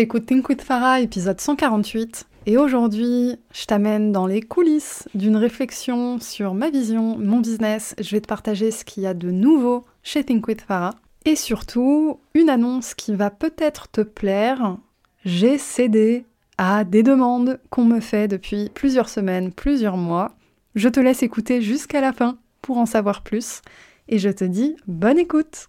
[0.00, 6.18] T'écoutes Think with Farah, épisode 148, et aujourd'hui, je t'amène dans les coulisses d'une réflexion
[6.18, 7.94] sur ma vision, mon business.
[8.00, 10.94] Je vais te partager ce qu'il y a de nouveau chez Think with Farah,
[11.26, 14.78] et surtout, une annonce qui va peut-être te plaire.
[15.26, 16.24] J'ai cédé
[16.56, 20.34] à des demandes qu'on me fait depuis plusieurs semaines, plusieurs mois.
[20.76, 23.60] Je te laisse écouter jusqu'à la fin pour en savoir plus,
[24.08, 25.68] et je te dis bonne écoute!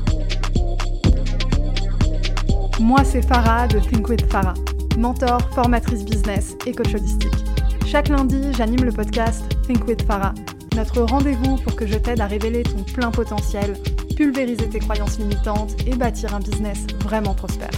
[2.81, 4.55] Moi, c'est Farah de Think with Farah,
[4.97, 7.45] mentor, formatrice business et coach holistique.
[7.85, 10.33] Chaque lundi, j'anime le podcast Think with Farah,
[10.75, 13.75] notre rendez-vous pour que je t'aide à révéler ton plein potentiel,
[14.17, 17.69] pulvériser tes croyances limitantes et bâtir un business vraiment prospère.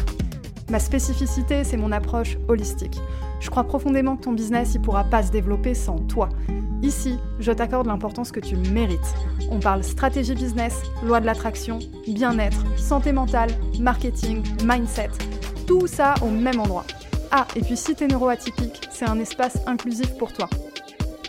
[0.70, 2.98] Ma spécificité, c'est mon approche holistique.
[3.42, 6.30] Je crois profondément que ton business ne pourra pas se développer sans toi.
[6.84, 9.00] Ici, je t'accorde l'importance que tu mérites.
[9.50, 15.10] On parle stratégie business, loi de l'attraction, bien-être, santé mentale, marketing, mindset.
[15.66, 16.86] Tout ça au même endroit.
[17.32, 20.48] Ah, et puis si t'es neuroatypique, c'est un espace inclusif pour toi.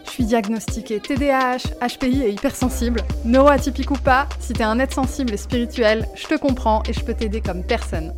[0.04, 3.00] Je suis diagnostiquée TDAH, HPI et hypersensible.
[3.24, 7.00] Neuroatypique ou pas, si t'es un être sensible et spirituel, je te comprends et je
[7.00, 8.12] peux t'aider comme personne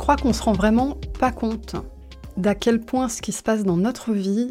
[0.00, 1.76] crois qu'on se rend vraiment pas compte
[2.38, 4.50] d'à quel point ce qui se passe dans notre vie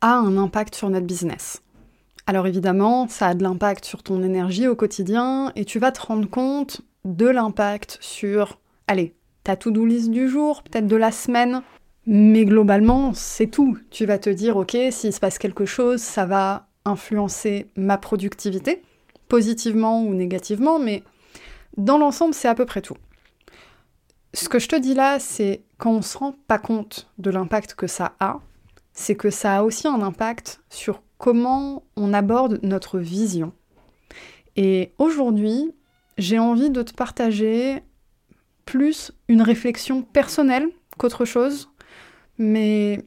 [0.00, 1.62] a un impact sur notre business.
[2.26, 6.00] Alors évidemment, ça a de l'impact sur ton énergie au quotidien et tu vas te
[6.00, 11.62] rendre compte de l'impact sur, allez, ta to-do list du jour, peut-être de la semaine,
[12.04, 13.78] mais globalement, c'est tout.
[13.90, 18.82] Tu vas te dire, ok, s'il se passe quelque chose, ça va influencer ma productivité,
[19.28, 21.04] positivement ou négativement, mais
[21.76, 22.96] dans l'ensemble, c'est à peu près tout.
[24.34, 27.74] Ce que je te dis là, c'est quand on se rend pas compte de l'impact
[27.74, 28.40] que ça a,
[28.96, 33.52] c'est que ça a aussi un impact sur comment on aborde notre vision.
[34.56, 35.72] Et aujourd'hui,
[36.16, 37.82] j'ai envie de te partager
[38.64, 41.68] plus une réflexion personnelle qu'autre chose,
[42.38, 43.04] mais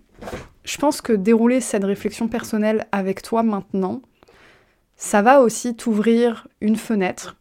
[0.64, 4.04] je pense que dérouler cette réflexion personnelle avec toi maintenant,
[4.96, 7.38] ça va aussi t'ouvrir une fenêtre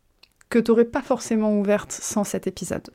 [0.49, 2.91] que tu n'aurais pas forcément ouverte sans cet épisode.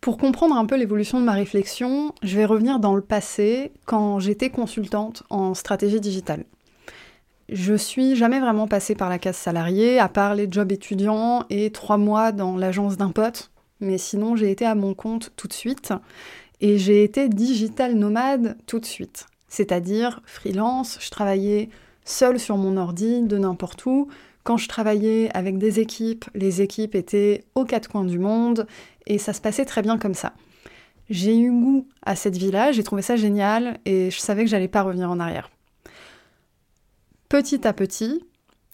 [0.00, 4.20] Pour comprendre un peu l'évolution de ma réflexion, je vais revenir dans le passé quand
[4.20, 6.44] j'étais consultante en stratégie digitale.
[7.48, 11.70] Je suis jamais vraiment passée par la case salariée, à part les jobs étudiants et
[11.70, 13.50] trois mois dans l'agence d'un pote.
[13.80, 15.92] Mais sinon, j'ai été à mon compte tout de suite
[16.60, 19.26] et j'ai été digital nomade tout de suite.
[19.48, 21.70] C'est-à-dire freelance, je travaillais
[22.04, 24.08] seule sur mon ordi, de n'importe où.
[24.44, 28.66] Quand je travaillais avec des équipes, les équipes étaient aux quatre coins du monde
[29.06, 30.32] et ça se passait très bien comme ça.
[31.10, 34.68] J'ai eu goût à cette vie-là, j'ai trouvé ça génial et je savais que j'allais
[34.68, 35.50] pas revenir en arrière.
[37.28, 38.24] Petit à petit,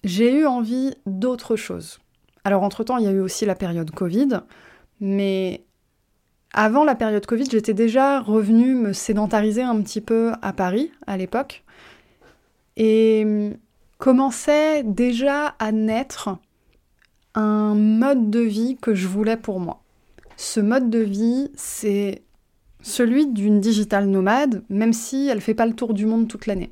[0.05, 1.99] j'ai eu envie d'autre chose.
[2.45, 4.41] Alors entre-temps, il y a eu aussi la période Covid,
[5.01, 5.65] mais
[6.53, 11.17] avant la période Covid, j'étais déjà revenue me sédentariser un petit peu à Paris à
[11.17, 11.65] l'époque
[12.77, 13.51] et
[13.99, 16.37] commençait déjà à naître
[17.35, 19.83] un mode de vie que je voulais pour moi.
[20.37, 22.23] Ce mode de vie, c'est
[22.83, 26.47] celui d'une digital nomade, même si elle ne fait pas le tour du monde toute
[26.47, 26.71] l'année.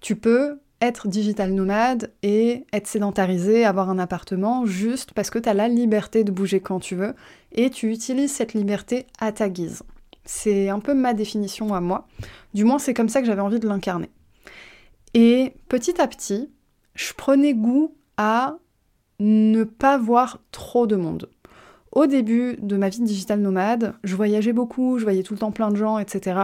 [0.00, 5.48] Tu peux être digital nomade et être sédentarisé, avoir un appartement juste parce que tu
[5.48, 7.14] as la liberté de bouger quand tu veux
[7.52, 9.82] et tu utilises cette liberté à ta guise.
[10.24, 12.08] C'est un peu ma définition à moi.
[12.52, 14.10] Du moins, c'est comme ça que j'avais envie de l'incarner.
[15.18, 16.50] Et petit à petit,
[16.94, 18.58] je prenais goût à
[19.18, 21.30] ne pas voir trop de monde.
[21.90, 25.38] Au début de ma vie de digital nomade, je voyageais beaucoup, je voyais tout le
[25.38, 26.38] temps plein de gens, etc.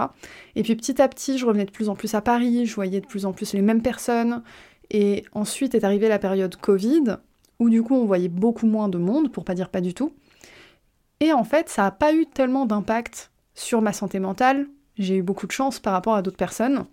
[0.56, 3.02] Et puis petit à petit, je revenais de plus en plus à Paris, je voyais
[3.02, 4.42] de plus en plus les mêmes personnes.
[4.88, 7.18] Et ensuite est arrivée la période Covid,
[7.58, 10.14] où du coup on voyait beaucoup moins de monde, pour pas dire pas du tout.
[11.20, 14.66] Et en fait, ça n'a pas eu tellement d'impact sur ma santé mentale.
[14.96, 16.86] J'ai eu beaucoup de chance par rapport à d'autres personnes.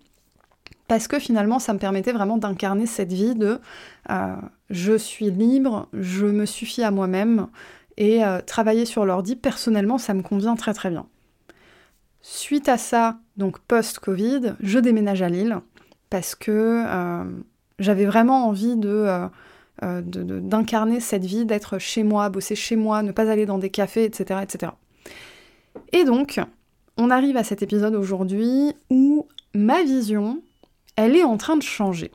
[0.90, 3.60] Parce que finalement, ça me permettait vraiment d'incarner cette vie de
[4.10, 4.34] euh,
[4.70, 7.46] je suis libre, je me suffis à moi-même,
[7.96, 11.06] et euh, travailler sur l'ordi, personnellement, ça me convient très très bien.
[12.22, 15.60] Suite à ça, donc post-Covid, je déménage à Lille
[16.10, 17.24] parce que euh,
[17.78, 19.28] j'avais vraiment envie de,
[19.80, 24.02] d'incarner cette vie, d'être chez moi, bosser chez moi, ne pas aller dans des cafés,
[24.02, 24.72] etc., etc.
[25.92, 26.40] Et donc,
[26.96, 30.42] on arrive à cet épisode aujourd'hui où ma vision,
[31.00, 32.12] elle est en train de changer.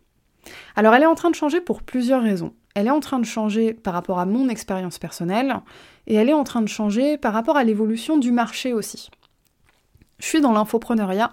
[0.75, 2.53] Alors elle est en train de changer pour plusieurs raisons.
[2.75, 5.61] Elle est en train de changer par rapport à mon expérience personnelle
[6.05, 9.09] et elle est en train de changer par rapport à l'évolution du marché aussi.
[10.19, 11.31] Je suis dans l'infopreneuriat.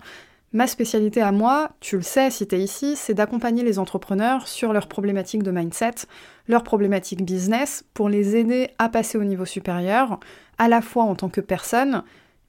[0.54, 4.72] Ma spécialité à moi, tu le sais si tu ici, c'est d'accompagner les entrepreneurs sur
[4.72, 6.06] leurs problématiques de mindset,
[6.46, 10.20] leurs problématiques business, pour les aider à passer au niveau supérieur,
[10.58, 12.02] à la fois en tant que personne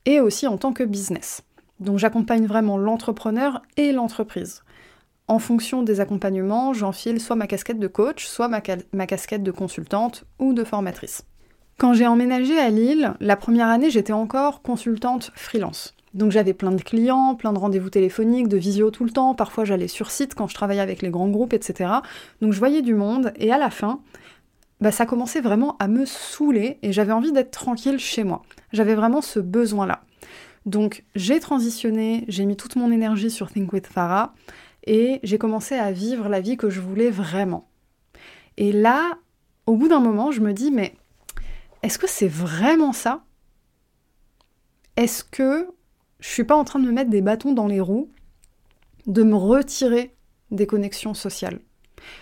[0.05, 1.43] et aussi en tant que business.
[1.79, 4.63] Donc j'accompagne vraiment l'entrepreneur et l'entreprise.
[5.27, 8.61] En fonction des accompagnements, j'enfile soit ma casquette de coach, soit ma,
[9.07, 11.23] casquette de consultante ou de formatrice.
[11.77, 15.95] Quand j'ai emménagé à Lille, la première année, j'étais encore consultante freelance.
[16.13, 19.65] Donc j'avais plein de clients, plein de rendez-vous téléphoniques, de visio tout le temps, parfois
[19.65, 21.89] j'allais sur site quand je travaillais avec les grands groupes, etc.
[22.41, 24.01] Donc je voyais du monde, et à la fin,
[24.81, 28.43] bah, ça commençait vraiment à me saouler, et j'avais envie d'être tranquille chez moi.
[28.73, 30.03] J'avais vraiment ce besoin-là.
[30.65, 34.33] Donc j'ai transitionné, j'ai mis toute mon énergie sur Think with Farah,
[34.83, 37.69] et j'ai commencé à vivre la vie que je voulais vraiment.
[38.57, 39.17] Et là,
[39.65, 40.93] au bout d'un moment, je me dis, mais
[41.81, 43.23] est-ce que c'est vraiment ça?
[44.95, 45.67] Est-ce que
[46.19, 48.09] je suis pas en train de me mettre des bâtons dans les roues,
[49.07, 50.15] de me retirer
[50.51, 51.59] des connexions sociales?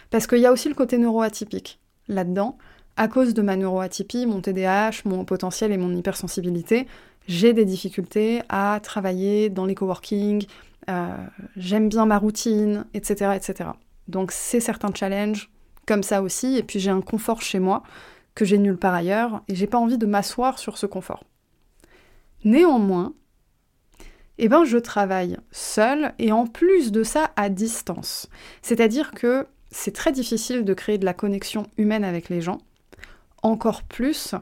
[0.10, 2.58] Parce qu'il y a aussi le côté neuroatypique là-dedans.
[2.98, 6.88] À cause de ma neuroatypie, mon TDAH, mon potentiel et mon hypersensibilité,
[7.28, 10.46] j'ai des difficultés à travailler dans les coworking,
[10.90, 11.16] euh,
[11.56, 13.72] j'aime bien ma routine, etc., etc.
[14.08, 15.50] Donc c'est certains challenges
[15.88, 17.84] comme ça aussi, et puis j'ai un confort chez moi
[18.36, 21.24] que j'ai nulle part ailleurs, et j'ai pas envie de m'asseoir sur ce confort.
[22.44, 23.14] Néanmoins,
[24.38, 28.30] eh ben je travaille seule et en plus de ça à distance.
[28.62, 32.60] C'est-à-dire que c'est très difficile de créer de la connexion humaine avec les gens,
[33.44, 34.36] encore plus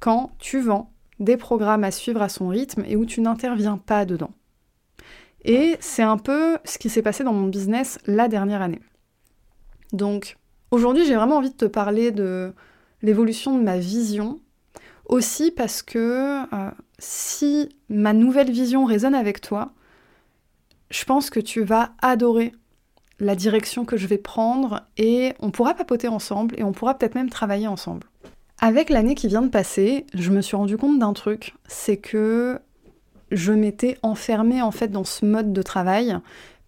[0.00, 0.91] quand tu vends
[1.22, 4.32] des programmes à suivre à son rythme et où tu n'interviens pas dedans.
[5.44, 8.80] Et c'est un peu ce qui s'est passé dans mon business la dernière année.
[9.92, 10.36] Donc
[10.70, 12.52] aujourd'hui j'ai vraiment envie de te parler de
[13.02, 14.40] l'évolution de ma vision,
[15.06, 19.72] aussi parce que euh, si ma nouvelle vision résonne avec toi,
[20.90, 22.52] je pense que tu vas adorer
[23.18, 27.14] la direction que je vais prendre et on pourra papoter ensemble et on pourra peut-être
[27.14, 28.06] même travailler ensemble.
[28.64, 32.60] Avec l'année qui vient de passer, je me suis rendu compte d'un truc, c'est que
[33.32, 36.16] je m'étais enfermée en fait dans ce mode de travail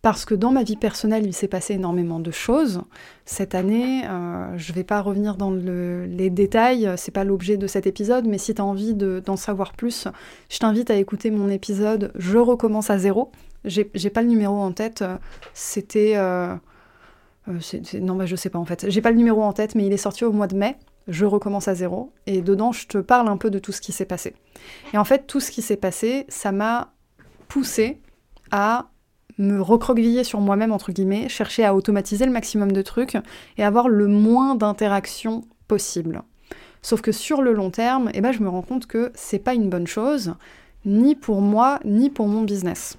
[0.03, 2.83] parce que dans ma vie personnelle, il s'est passé énormément de choses.
[3.27, 7.69] Cette année, euh, je ne vais pas revenir dans les détails, c'est pas l'objet de
[7.69, 10.09] cet épisode, mais si tu as envie d'en savoir plus,
[10.51, 13.31] je t'invite à écouter mon épisode Je recommence à zéro.
[13.65, 15.05] J'ai pas le numéro en tête,
[15.53, 16.15] c'était...
[16.17, 16.57] Euh,
[17.47, 17.59] euh,
[18.01, 18.87] non, bah, je sais pas en fait.
[18.91, 20.77] J'ai pas le numéro en tête, mais il est sorti au mois de mai.
[21.09, 22.13] Je recommence à zéro.
[22.27, 24.35] Et dedans, je te parle un peu de tout ce qui s'est passé.
[24.93, 26.93] Et en fait, tout ce qui s'est passé, ça m'a
[27.49, 28.01] poussé
[28.51, 28.89] à
[29.39, 33.17] me recroqueviller sur moi-même, entre guillemets, chercher à automatiser le maximum de trucs
[33.59, 36.23] et avoir le moins d'interactions possible.
[36.83, 39.55] Sauf que sur le long terme, eh ben, je me rends compte que c'est pas
[39.55, 40.35] une bonne chose,
[40.85, 42.99] ni pour moi, ni pour mon business.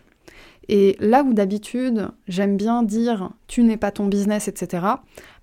[0.68, 4.84] Et là où d'habitude j'aime bien dire tu n'es pas ton business, etc.,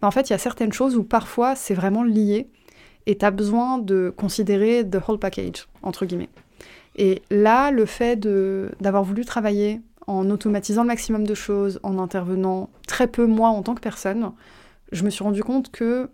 [0.00, 2.48] ben en fait il y a certaines choses où parfois c'est vraiment lié
[3.06, 6.30] et tu as besoin de considérer the whole package, entre guillemets.
[6.96, 8.16] Et là, le fait
[8.80, 13.62] d'avoir voulu travailler en automatisant le maximum de choses, en intervenant très peu moi en
[13.62, 14.32] tant que personne,
[14.90, 16.10] je me suis rendu compte que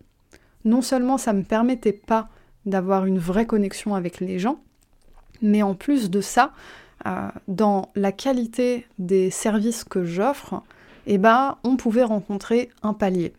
[0.64, 2.28] non seulement ça ne me permettait pas
[2.66, 4.60] d'avoir une vraie connexion avec les gens,
[5.42, 6.52] mais en plus de ça,
[7.46, 10.62] dans la qualité des services que j'offre,
[11.06, 13.32] eh ben, on pouvait rencontrer un palier.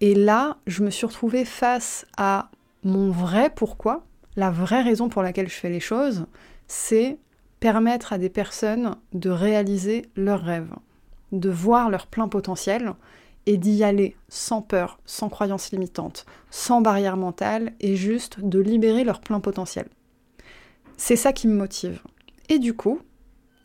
[0.00, 2.50] Et là, je me suis retrouvée face à
[2.84, 4.04] mon vrai pourquoi,
[4.36, 6.26] la vraie raison pour laquelle je fais les choses,
[6.68, 7.18] c'est
[7.58, 10.74] permettre à des personnes de réaliser leurs rêves,
[11.32, 12.94] de voir leur plein potentiel
[13.46, 19.04] et d'y aller sans peur, sans croyances limitantes, sans barrière mentale et juste de libérer
[19.04, 19.88] leur plein potentiel.
[20.96, 22.00] C'est ça qui me motive.
[22.50, 22.98] Et du coup,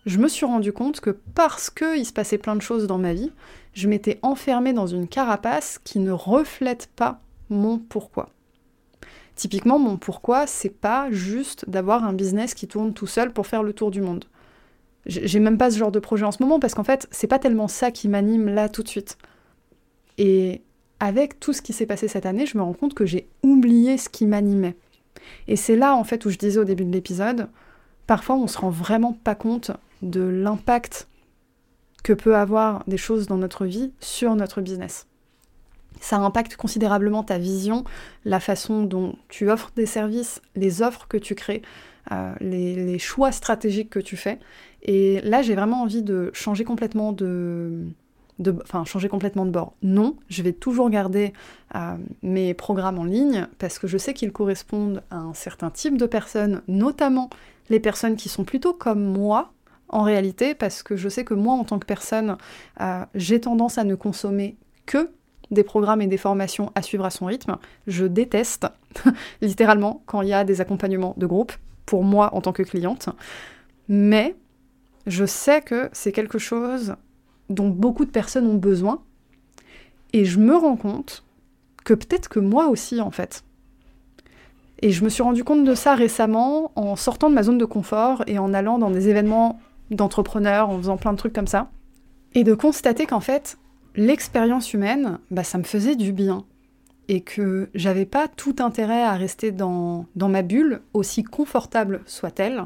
[0.06, 3.14] je me suis rendu compte que parce qu'il se passait plein de choses dans ma
[3.14, 3.32] vie,
[3.74, 8.30] je m'étais enfermée dans une carapace qui ne reflète pas mon pourquoi.
[9.36, 13.64] Typiquement, mon pourquoi, c'est pas juste d'avoir un business qui tourne tout seul pour faire
[13.64, 14.26] le tour du monde.
[15.08, 17.40] J'ai même pas ce genre de projet en ce moment parce qu'en fait, c'est pas
[17.40, 19.18] tellement ça qui m'anime là tout de suite.
[20.20, 20.62] Et
[21.00, 23.98] avec tout ce qui s'est passé cette année, je me rends compte que j'ai oublié
[23.98, 24.76] ce qui m'animait.
[25.48, 27.50] Et c'est là en fait où je disais au début de l'épisode,
[28.08, 29.72] parfois on se rend vraiment pas compte
[30.02, 31.08] de l'impact
[32.04, 35.08] que peut avoir des choses dans notre vie sur notre business
[36.02, 37.84] ça impacte considérablement ta vision,
[38.26, 41.62] la façon dont tu offres des services, les offres que tu crées,
[42.40, 44.40] les, choix stratégiques que tu fais.
[44.84, 47.88] Et là, j'ai vraiment envie de changer complètement de,
[48.64, 49.74] enfin changer complètement de bord.
[49.82, 51.34] Non, je vais toujours garder
[52.22, 56.06] mes programmes en ligne parce que je sais qu'ils correspondent à un certain type de
[56.06, 57.30] personnes, notamment
[57.70, 59.54] les personnes qui sont plutôt comme moi
[59.90, 62.38] en réalité, parce que je sais que moi, en tant que personne,
[62.82, 65.12] euh, j'ai tendance à ne consommer que
[65.52, 67.58] des programmes et des formations à suivre à son rythme.
[67.86, 68.68] Je déteste,
[69.42, 71.54] littéralement, quand il y a des accompagnements de groupe,
[71.86, 73.10] pour moi en tant que cliente.
[73.88, 74.36] Mais
[75.06, 76.96] je sais que c'est quelque chose
[77.50, 79.02] dont beaucoup de personnes ont besoin.
[80.14, 81.24] Et je me rends compte
[81.84, 83.44] que peut-être que moi aussi, en fait.
[84.82, 87.66] Et je me suis rendu compte de ça récemment en sortant de ma zone de
[87.66, 89.60] confort et en allant dans des événements
[89.92, 91.70] d'entrepreneurs, en faisant plein de trucs comme ça.
[92.34, 93.58] Et de constater qu'en fait,
[93.96, 96.44] l'expérience humaine, bah, ça me faisait du bien.
[97.08, 102.66] Et que j'avais pas tout intérêt à rester dans, dans ma bulle, aussi confortable soit-elle,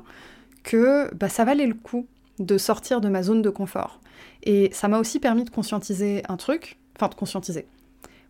[0.64, 2.06] que bah, ça valait le coup
[2.40, 4.00] de sortir de ma zone de confort.
[4.44, 7.68] Et ça m'a aussi permis de conscientiser un truc, enfin de conscientiser.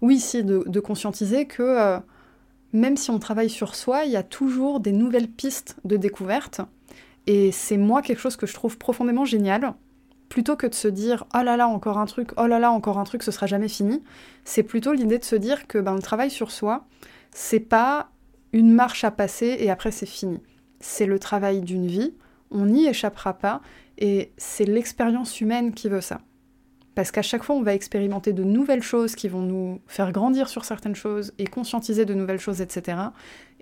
[0.01, 1.99] Oui, si, de, conscientiser que euh,
[2.73, 6.61] même si on travaille sur soi, il y a toujours des nouvelles pistes de découverte
[7.27, 9.73] et c'est moi quelque chose que je trouve profondément génial.
[10.29, 12.99] Plutôt que de se dire oh là là encore un truc, oh là là encore
[12.99, 14.01] un truc, ce sera jamais fini,
[14.45, 16.85] c'est plutôt l'idée de se dire que ben, le travail sur soi,
[17.31, 18.09] c'est pas
[18.53, 20.39] une marche à passer et après c'est fini.
[20.79, 22.13] C'est le travail d'une vie,
[22.51, 23.61] on n'y échappera pas
[23.99, 26.21] et c'est l'expérience humaine qui veut ça.
[26.95, 30.49] Parce qu'à chaque fois, on va expérimenter de nouvelles choses qui vont nous faire grandir
[30.49, 32.97] sur certaines choses et conscientiser de nouvelles choses, etc.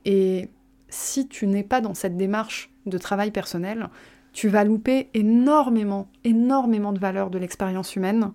[0.06, 0.50] Et
[0.90, 3.90] si tu n'es pas dans cette démarche de travail personnel,
[4.32, 8.32] tu vas louper énormément, énormément de valeur de l'expérience humaine,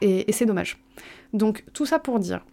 [0.00, 0.78] et, c'est dommage.
[1.32, 2.44] Donc tout ça pour dire,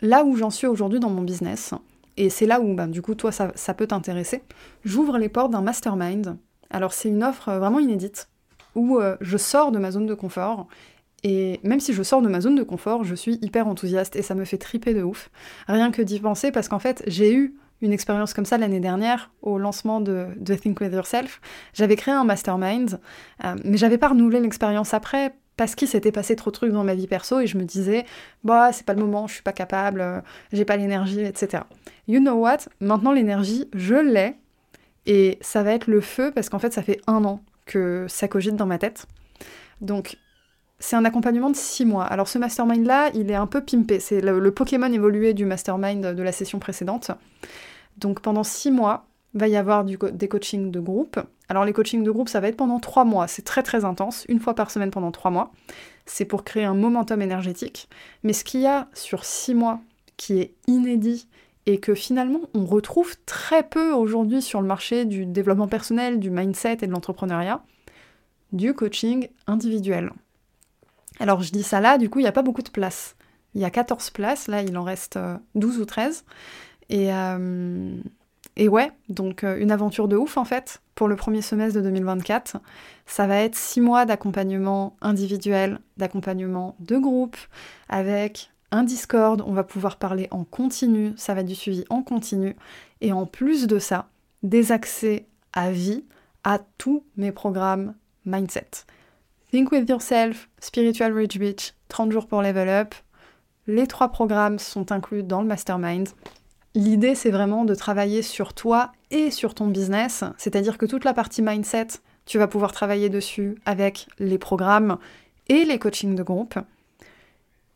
[0.00, 1.74] là où j'en suis aujourd'hui dans mon business,
[2.16, 4.42] et c'est là où bah, du coup toi ça, peut t'intéresser,
[4.84, 6.38] j'ouvre les portes d'un mastermind.
[6.72, 8.28] Alors c'est une offre vraiment inédite,
[8.74, 10.66] où euh, je sors de ma zone de confort,
[11.24, 14.22] et même si je sors de ma zone de confort, je suis hyper enthousiaste et
[14.22, 15.30] ça me fait triper de ouf.
[15.68, 19.30] Rien que d'y penser parce qu'en fait, j'ai eu une expérience comme ça l'année dernière
[19.40, 21.40] au lancement de, de, Think With Yourself.
[21.74, 23.00] J'avais créé un mastermind,
[23.44, 26.84] euh, mais j'avais pas renouvelé l'expérience après parce qu'il s'était passé trop de trucs dans
[26.84, 28.04] ma vie perso et je me disais,
[28.42, 30.20] bah c'est pas le moment, je suis pas capable, euh,
[30.52, 31.64] j'ai pas l'énergie, etc.
[32.08, 32.58] You know what?
[32.80, 34.36] Maintenant l'énergie, je l'ai
[35.06, 38.28] et ça va être le feu parce qu'en fait ça fait un an que ça
[38.28, 39.06] cogite dans ma tête.
[39.80, 40.16] Donc
[40.78, 42.04] c'est un accompagnement de six mois.
[42.04, 44.00] Alors ce mastermind-là, il est un peu pimpé.
[44.00, 47.12] C'est le, Pokémon évolué du mastermind de la session précédente.
[47.98, 51.18] Donc pendant six mois, va y avoir des coachings de groupe.
[51.48, 53.28] Alors les coachings de groupe, ça va être pendant trois mois.
[53.28, 55.52] C'est très très intense, une fois par semaine pendant trois mois.
[56.04, 57.88] C'est pour créer un momentum énergétique.
[58.24, 59.80] Mais ce qu'il y a sur six mois
[60.16, 61.28] qui est inédit
[61.66, 66.30] et que finalement on retrouve très peu aujourd'hui sur le marché du développement personnel, du
[66.30, 67.62] mindset et de l'entrepreneuriat,
[68.52, 70.12] du coaching individuel.
[71.20, 73.16] Alors je dis ça là, du coup il n'y a pas beaucoup de place.
[73.54, 75.18] Il y a 14 places, là il en reste
[75.54, 76.24] 12 euh, ou 13.
[76.88, 77.96] Et, euh,
[78.56, 81.84] et ouais, donc euh, une aventure de ouf en fait pour le premier semestre de
[81.84, 82.58] 2024.
[83.06, 87.36] Ça va être six mois d'accompagnement individuel, d'accompagnement de groupe,
[87.88, 92.02] avec un Discord, on va pouvoir parler en continu, ça va être du suivi en
[92.02, 92.56] continu,
[93.00, 94.08] et en plus de ça,
[94.42, 96.04] des accès à vie
[96.42, 98.70] à tous mes programmes mindset.
[99.50, 102.94] Think with Yourself, Spiritual Rich Beach, 30 jours pour level up.
[103.66, 106.08] Les trois programmes sont inclus dans le mastermind.
[106.74, 111.12] L'idée, c'est vraiment de travailler sur toi et sur ton business, c'est-à-dire que toute la
[111.12, 111.88] partie mindset,
[112.24, 114.96] tu vas pouvoir travailler dessus avec les programmes
[115.48, 116.58] et les coachings de groupe.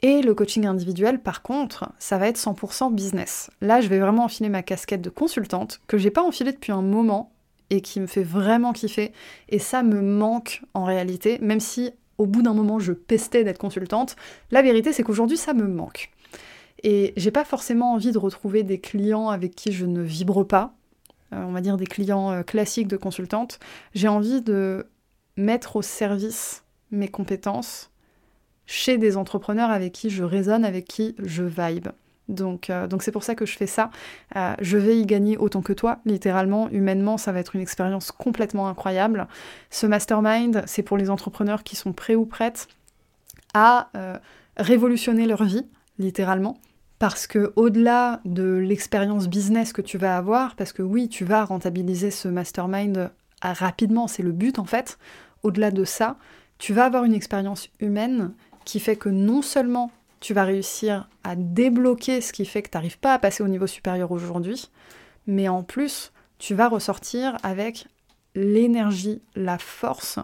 [0.03, 3.51] Et le coaching individuel, par contre, ça va être 100% business.
[3.61, 6.83] Là, je vais vraiment enfiler ma casquette de consultante, que j'ai pas enfilée depuis un
[6.83, 7.33] moment
[7.71, 9.13] et qui me fait vraiment kiffer.
[9.49, 13.59] Et ça me manque en réalité, même si au bout d'un moment je pestais d'être
[13.59, 14.17] consultante.
[14.51, 16.11] La vérité, c'est qu'aujourd'hui, ça me manque.
[16.83, 20.75] Et j'ai pas forcément envie de retrouver des clients avec qui je ne vibre pas,
[21.33, 23.59] euh, on va dire des clients euh, classiques de consultante.
[23.95, 24.87] J'ai envie de
[25.37, 27.91] mettre au service mes compétences
[28.67, 31.89] chez des entrepreneurs avec qui je résonne, avec qui je vibe.
[32.29, 33.91] Donc, euh, donc c'est pour ça que je fais ça.
[34.61, 38.69] je vais y gagner autant que toi, littéralement, humainement, ça va être une expérience complètement
[38.69, 39.29] incroyable.
[39.71, 42.69] Ce mastermind, c'est pour les entrepreneurs qui sont prêts ou prêtes
[43.55, 43.91] à
[44.57, 45.67] révolutionner leur vie,
[45.99, 46.59] littéralement.
[46.99, 51.45] Parce que au-delà de l'expérience business que tu vas avoir, parce que oui, tu vas
[51.45, 53.11] rentabiliser ce mastermind
[53.43, 54.99] rapidement, c'est le but en fait,
[55.43, 56.17] au-delà de ça,
[56.59, 58.33] tu vas avoir une expérience humaine
[58.67, 62.77] qui fait que non seulement tu vas réussir à débloquer ce qui fait que tu
[62.77, 64.71] n'arrives pas à passer au niveau supérieur aujourd'hui,
[65.27, 67.87] mais en plus, tu vas ressortir avec
[68.35, 70.19] l'énergie, la force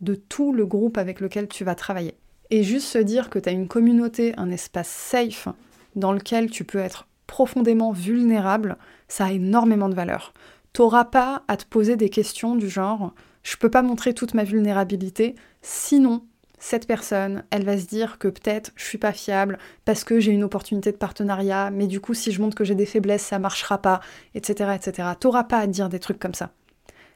[0.00, 2.14] de tout le groupe avec lequel tu vas travailler.
[2.50, 5.48] Et juste se dire que tu as une communauté, un espace safe
[5.96, 8.78] dans lequel tu peux être profondément vulnérable,
[9.08, 10.32] ça a énormément de valeur.
[10.72, 13.12] T'auras pas à te poser des questions du genre
[13.42, 16.22] je peux pas montrer toute ma vulnérabilité, sinon
[16.58, 20.32] cette personne, elle va se dire que peut-être je suis pas fiable parce que j'ai
[20.32, 23.38] une opportunité de partenariat, mais du coup si je montre que j'ai des faiblesses, ça
[23.38, 24.00] marchera pas,
[24.34, 24.72] etc.
[24.74, 25.08] etc.
[25.18, 26.50] T'auras pas à dire des trucs comme ça.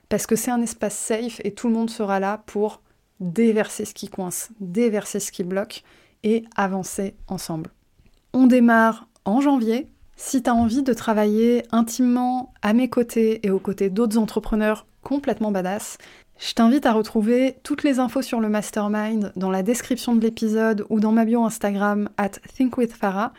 [0.08, 2.82] Parce que c'est un espace safe et tout le monde sera là pour
[3.20, 5.82] déverser ce qui coince, déverser ce qui bloque
[6.22, 7.70] et avancer ensemble.
[8.32, 9.88] On démarre en janvier.
[10.16, 14.86] Si tu as envie de travailler intimement à mes côtés et aux côtés d'autres entrepreneurs
[15.02, 15.98] complètement badass,
[16.44, 20.84] je t'invite à retrouver toutes les infos sur le mastermind dans la description de l'épisode
[20.90, 23.32] ou dans ma bio Instagram at thinkwithfarah.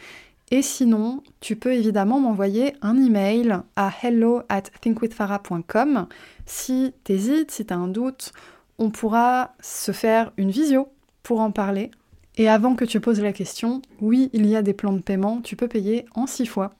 [0.51, 6.07] Et sinon, tu peux évidemment m'envoyer un email à hello at thinkwithfarah.com.
[6.45, 8.31] Si t'hésites, si t'as un doute,
[8.79, 10.88] on pourra se faire une visio
[11.24, 11.91] pour en parler.
[12.38, 15.41] Et avant que tu poses la question, oui, il y a des plans de paiement,
[15.41, 16.72] tu peux payer en six fois.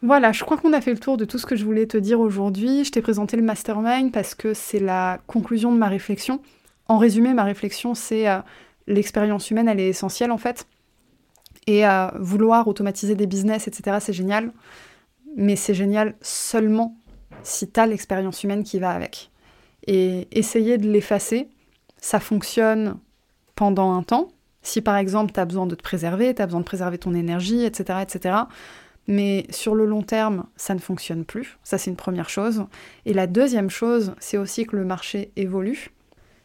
[0.00, 1.96] Voilà, je crois qu'on a fait le tour de tout ce que je voulais te
[1.96, 2.84] dire aujourd'hui.
[2.84, 6.40] Je t'ai présenté le mastermind parce que c'est la conclusion de ma réflexion.
[6.86, 8.38] En résumé, ma réflexion, c'est euh,
[8.86, 10.66] l'expérience humaine, elle est essentielle en fait.
[11.66, 14.52] Et euh, vouloir automatiser des business, etc., c'est génial.
[15.36, 16.96] Mais c'est génial seulement
[17.42, 19.30] si tu as l'expérience humaine qui va avec.
[19.86, 21.48] Et essayer de l'effacer,
[21.96, 22.98] ça fonctionne
[23.56, 24.28] pendant un temps.
[24.62, 27.14] Si par exemple tu as besoin de te préserver, tu as besoin de préserver ton
[27.14, 28.34] énergie, etc., etc.,
[29.08, 31.58] mais sur le long terme, ça ne fonctionne plus.
[31.64, 32.66] Ça, c'est une première chose.
[33.06, 35.90] Et la deuxième chose, c'est aussi que le marché évolue.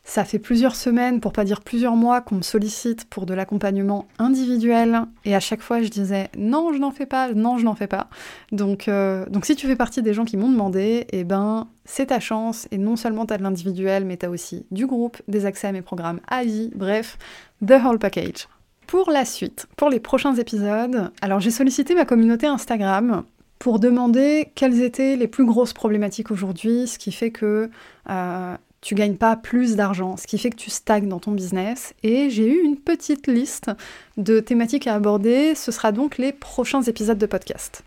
[0.06, 4.06] Ça fait plusieurs semaines, pour pas dire plusieurs mois, qu'on me sollicite pour de l'accompagnement
[4.20, 5.04] individuel.
[5.24, 7.88] Et à chaque fois, je disais non, je n'en fais pas, non, je n'en fais
[7.88, 8.10] pas.
[8.52, 12.08] Donc, euh, donc si tu fais partie des gens qui m'ont demandé, eh ben, c'est
[12.08, 12.68] ta chance.
[12.72, 15.68] Et non seulement tu as de l'individuel, mais tu as aussi du groupe, des accès
[15.68, 17.18] à mes programmes à vie, bref,
[17.66, 18.48] the whole package.
[18.94, 23.24] Pour la suite, pour les prochains épisodes, alors j'ai sollicité ma communauté Instagram
[23.58, 27.72] pour demander quelles étaient les plus grosses problématiques aujourd'hui, ce qui fait que
[28.12, 31.96] euh, tu gagnes pas plus d'argent, ce qui fait que tu stagnes dans ton business.
[32.04, 33.72] Et j'ai eu une petite liste
[34.18, 35.56] de thématiques à aborder.
[35.56, 37.84] Ce sera donc les prochains épisodes de podcast.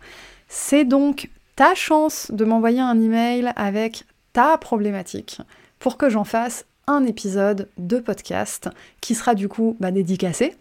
[0.49, 5.39] C'est donc ta chance de m'envoyer un email avec ta problématique
[5.79, 10.53] pour que j'en fasse un épisode de podcast qui sera du coup bah, dédicacé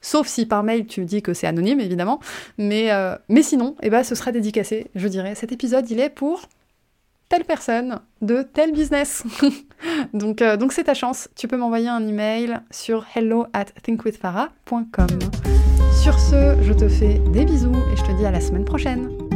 [0.00, 2.20] Sauf si par mail tu dis que c'est anonyme, évidemment.
[2.56, 5.34] Mais, euh, mais sinon, eh ben, ce sera dédicacé, je dirais.
[5.34, 6.42] Cet épisode, il est pour
[7.28, 9.24] telle personne de tel business.
[10.14, 11.28] donc euh, donc c'est ta chance.
[11.36, 15.06] Tu peux m'envoyer un email sur hello at thinkwithfarah.com.
[15.92, 19.27] Sur ce, je te fais des bisous et je te dis à la semaine prochaine.